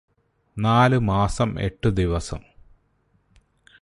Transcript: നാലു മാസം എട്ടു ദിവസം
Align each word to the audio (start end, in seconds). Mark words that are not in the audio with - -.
നാലു 0.57 0.97
മാസം 0.97 1.59
എട്ടു 1.59 1.89
ദിവസം 1.89 2.41